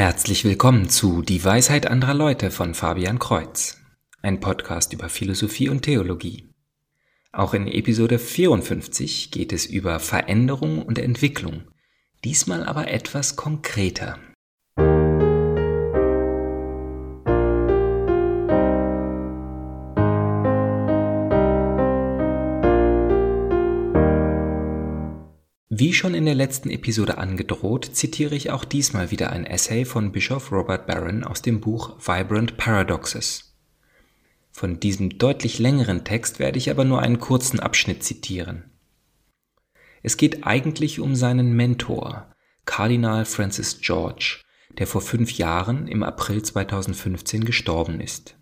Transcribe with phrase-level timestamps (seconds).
[0.00, 3.76] Herzlich willkommen zu Die Weisheit anderer Leute von Fabian Kreuz,
[4.22, 6.54] ein Podcast über Philosophie und Theologie.
[7.32, 11.64] Auch in Episode 54 geht es über Veränderung und Entwicklung,
[12.24, 14.18] diesmal aber etwas konkreter.
[25.80, 30.12] Wie schon in der letzten Episode angedroht, zitiere ich auch diesmal wieder ein Essay von
[30.12, 33.56] Bischof Robert Barron aus dem Buch Vibrant Paradoxes.
[34.50, 38.64] Von diesem deutlich längeren Text werde ich aber nur einen kurzen Abschnitt zitieren.
[40.02, 42.30] Es geht eigentlich um seinen Mentor,
[42.66, 44.42] Kardinal Francis George,
[44.76, 48.36] der vor fünf Jahren im April 2015 gestorben ist.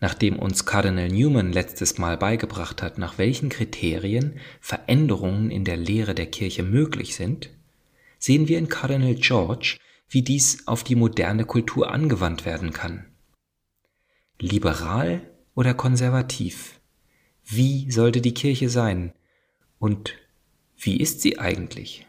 [0.00, 6.14] Nachdem uns Cardinal Newman letztes Mal beigebracht hat, nach welchen Kriterien Veränderungen in der Lehre
[6.14, 7.50] der Kirche möglich sind,
[8.18, 13.06] sehen wir in Cardinal George, wie dies auf die moderne Kultur angewandt werden kann.
[14.40, 15.20] Liberal
[15.54, 16.80] oder konservativ?
[17.44, 19.12] Wie sollte die Kirche sein?
[19.78, 20.14] Und
[20.76, 22.07] wie ist sie eigentlich?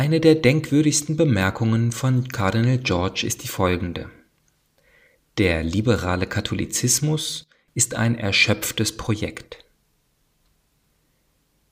[0.00, 4.08] Eine der denkwürdigsten Bemerkungen von Kardinal George ist die folgende.
[5.36, 9.62] Der liberale Katholizismus ist ein erschöpftes Projekt.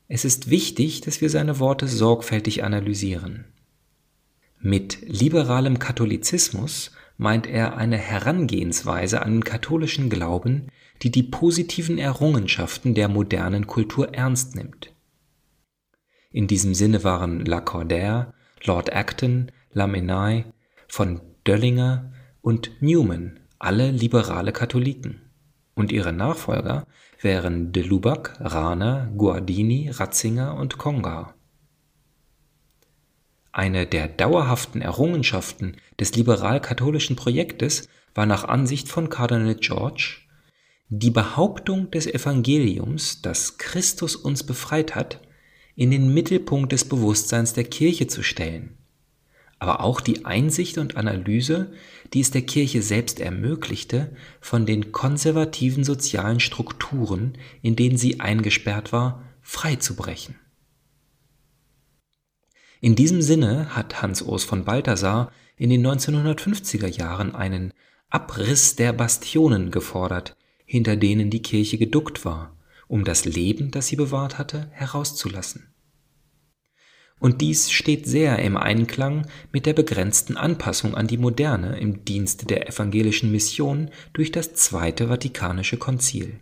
[0.08, 3.46] Es ist wichtig, dass wir seine Worte sorgfältig analysieren.
[4.60, 10.66] Mit liberalem Katholizismus meint er eine Herangehensweise an den katholischen Glauben,
[11.00, 14.92] die die positiven Errungenschaften der modernen Kultur ernst nimmt.
[16.30, 18.34] In diesem Sinne waren Lacordaire,
[18.64, 20.44] Lord Acton, Lamennais,
[20.88, 22.12] von Döllinger
[22.42, 25.22] und Newman alle liberale Katholiken,
[25.74, 26.86] und ihre Nachfolger
[27.20, 31.34] wären de Lubac, Rahner, Guardini, Ratzinger und Congar.
[33.52, 40.20] Eine der dauerhaften Errungenschaften des liberal-katholischen Projektes war nach Ansicht von Kardinal George
[40.90, 45.20] die Behauptung des Evangeliums, dass Christus uns befreit hat,
[45.78, 48.76] in den Mittelpunkt des Bewusstseins der Kirche zu stellen,
[49.60, 51.70] aber auch die Einsicht und Analyse,
[52.12, 58.92] die es der Kirche selbst ermöglichte, von den konservativen sozialen Strukturen, in denen sie eingesperrt
[58.92, 60.34] war, freizubrechen.
[62.80, 67.72] In diesem Sinne hat Hans Urs von Balthasar in den 1950er Jahren einen
[68.08, 72.57] Abriss der Bastionen gefordert, hinter denen die Kirche geduckt war,
[72.88, 75.72] um das Leben, das sie bewahrt hatte, herauszulassen.
[77.20, 82.46] Und dies steht sehr im Einklang mit der begrenzten Anpassung an die Moderne im Dienste
[82.46, 86.40] der evangelischen Mission durch das Zweite Vatikanische Konzil.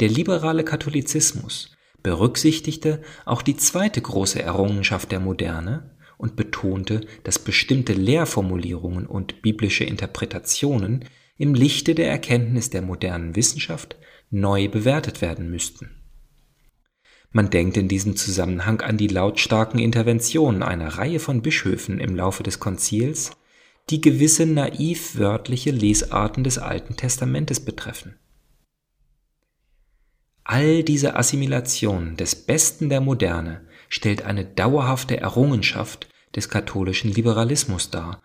[0.00, 7.92] Der liberale Katholizismus berücksichtigte auch die zweite große Errungenschaft der Moderne und betonte, dass bestimmte
[7.94, 11.06] Lehrformulierungen und biblische Interpretationen
[11.38, 13.96] im Lichte der Erkenntnis der modernen Wissenschaft
[14.30, 15.90] neu bewertet werden müssten.
[17.32, 22.42] Man denkt in diesem Zusammenhang an die lautstarken Interventionen einer Reihe von Bischöfen im Laufe
[22.42, 23.30] des Konzils,
[23.88, 28.16] die gewisse naiv wörtliche Lesarten des Alten Testamentes betreffen.
[30.42, 38.22] All diese Assimilation des Besten der Moderne stellt eine dauerhafte Errungenschaft des katholischen Liberalismus dar,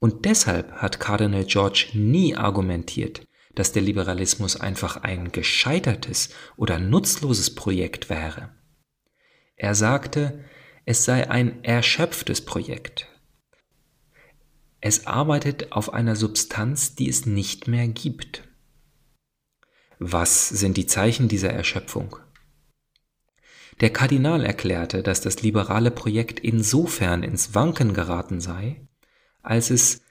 [0.00, 3.27] und deshalb hat Kardinal George nie argumentiert,
[3.58, 8.50] dass der Liberalismus einfach ein gescheitertes oder nutzloses Projekt wäre.
[9.56, 10.44] Er sagte,
[10.84, 13.08] es sei ein erschöpftes Projekt.
[14.80, 18.48] Es arbeitet auf einer Substanz, die es nicht mehr gibt.
[19.98, 22.16] Was sind die Zeichen dieser Erschöpfung?
[23.80, 28.86] Der Kardinal erklärte, dass das liberale Projekt insofern ins Wanken geraten sei,
[29.42, 30.02] als es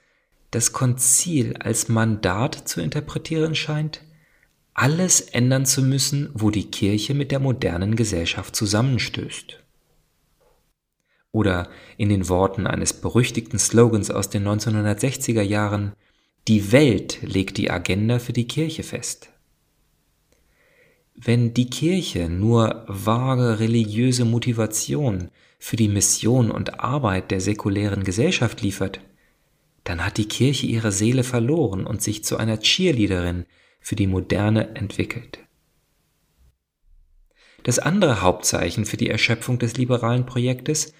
[0.50, 4.02] das Konzil als Mandat zu interpretieren scheint,
[4.74, 9.62] alles ändern zu müssen, wo die Kirche mit der modernen Gesellschaft zusammenstößt.
[11.32, 15.92] Oder in den Worten eines berüchtigten Slogans aus den 1960er Jahren,
[16.46, 19.30] die Welt legt die Agenda für die Kirche fest.
[21.14, 28.62] Wenn die Kirche nur vage religiöse Motivation für die Mission und Arbeit der säkulären Gesellschaft
[28.62, 29.00] liefert,
[29.88, 33.46] dann hat die Kirche ihre Seele verloren und sich zu einer Cheerleaderin
[33.80, 35.38] für die Moderne entwickelt.
[37.62, 40.92] Das andere Hauptzeichen für die Erschöpfung des liberalen Projektes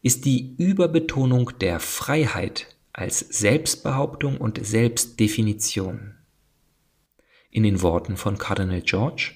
[0.00, 6.14] ist die Überbetonung der Freiheit als Selbstbehauptung und Selbstdefinition.
[7.50, 9.32] In den Worten von Cardinal George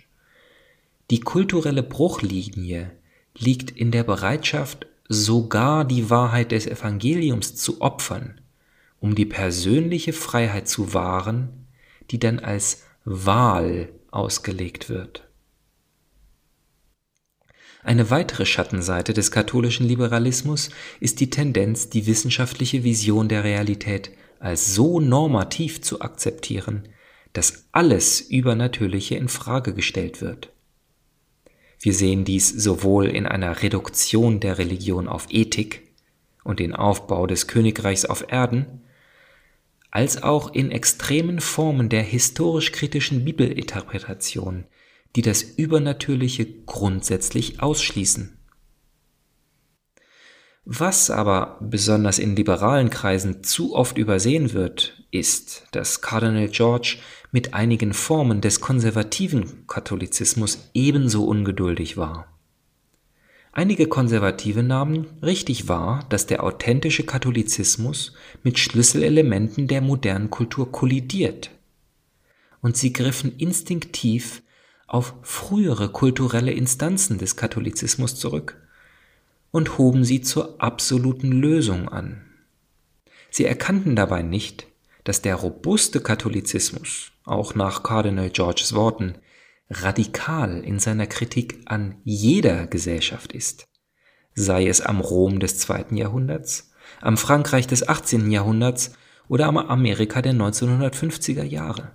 [1.11, 2.93] Die kulturelle Bruchlinie
[3.37, 8.41] liegt in der Bereitschaft, sogar die Wahrheit des Evangeliums zu opfern,
[9.01, 11.67] um die persönliche Freiheit zu wahren,
[12.11, 15.27] die dann als Wahl ausgelegt wird.
[17.83, 20.69] Eine weitere Schattenseite des katholischen Liberalismus
[21.01, 26.89] ist die Tendenz, die wissenschaftliche Vision der Realität als so normativ zu akzeptieren,
[27.33, 30.53] dass alles Übernatürliche in Frage gestellt wird.
[31.79, 35.83] Wir sehen dies sowohl in einer Reduktion der Religion auf Ethik
[36.45, 38.83] und den Aufbau des Königreichs auf Erden,
[39.91, 44.67] als auch in extremen Formen der historisch-kritischen Bibelinterpretation,
[45.17, 48.37] die das Übernatürliche grundsätzlich ausschließen.
[50.65, 56.99] Was aber besonders in liberalen Kreisen zu oft übersehen wird, ist, dass Cardinal George
[57.33, 62.30] mit einigen Formen des konservativen Katholizismus ebenso ungeduldig war.
[63.53, 68.15] Einige Konservative nahmen richtig wahr, dass der authentische Katholizismus
[68.45, 71.51] mit Schlüsselelementen der modernen Kultur kollidiert.
[72.63, 74.43] Und sie griffen instinktiv
[74.87, 78.57] auf frühere kulturelle Instanzen des Katholizismus zurück
[79.51, 82.23] und hoben sie zur absoluten Lösung an.
[83.31, 84.67] Sie erkannten dabei nicht,
[85.05, 89.15] dass der robuste Katholizismus, auch nach Kardinal Georges Worten,
[89.71, 93.69] radikal in seiner Kritik an jeder Gesellschaft ist,
[94.35, 98.31] sei es am Rom des zweiten Jahrhunderts, am Frankreich des 18.
[98.31, 98.93] Jahrhunderts
[99.29, 101.93] oder am Amerika der 1950er Jahre.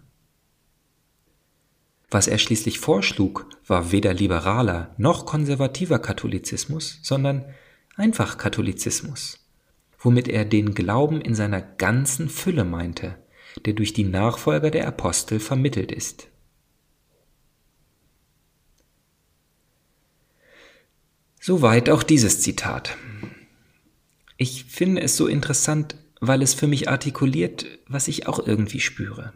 [2.10, 7.44] Was er schließlich vorschlug, war weder liberaler noch konservativer Katholizismus, sondern
[7.98, 9.46] einfach Katholizismus,
[10.00, 13.18] womit er den Glauben in seiner ganzen Fülle meinte,
[13.66, 16.30] der durch die Nachfolger der Apostel vermittelt ist.
[21.46, 22.98] Soweit auch dieses Zitat.
[24.38, 29.34] Ich finde es so interessant, weil es für mich artikuliert, was ich auch irgendwie spüre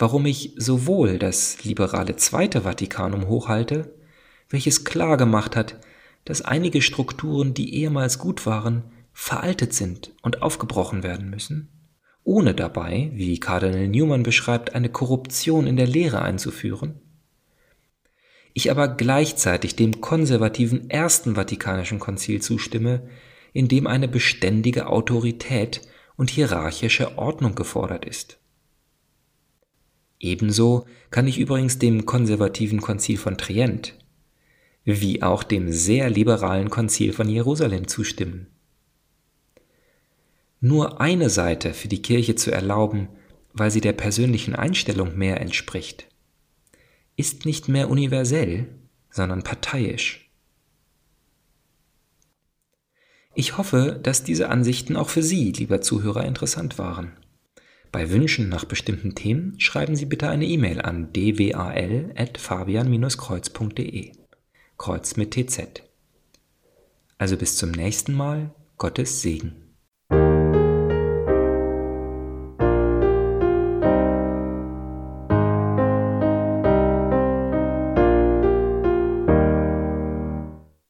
[0.00, 3.94] warum ich sowohl das liberale Zweite Vatikanum hochhalte,
[4.48, 5.78] welches klar gemacht hat,
[6.24, 11.68] dass einige Strukturen, die ehemals gut waren, veraltet sind und aufgebrochen werden müssen,
[12.24, 17.00] ohne dabei, wie Kardinal Newman beschreibt, eine Korruption in der Lehre einzuführen,
[18.52, 23.08] ich aber gleichzeitig dem konservativen Ersten Vatikanischen Konzil zustimme,
[23.52, 25.82] in dem eine beständige Autorität
[26.16, 28.38] und hierarchische Ordnung gefordert ist.
[30.18, 33.94] Ebenso kann ich übrigens dem konservativen Konzil von Trient
[34.84, 38.46] wie auch dem sehr liberalen Konzil von Jerusalem zustimmen.
[40.60, 43.08] Nur eine Seite für die Kirche zu erlauben,
[43.52, 46.06] weil sie der persönlichen Einstellung mehr entspricht,
[47.20, 48.66] ist nicht mehr universell,
[49.10, 50.30] sondern parteiisch.
[53.34, 57.12] Ich hoffe, dass diese Ansichten auch für Sie, lieber Zuhörer, interessant waren.
[57.92, 64.12] Bei Wünschen nach bestimmten Themen schreiben Sie bitte eine E-Mail an dwal.fabian-kreuz.de.
[64.78, 65.82] Kreuz mit TZ.
[67.18, 69.69] Also bis zum nächsten Mal, Gottes Segen.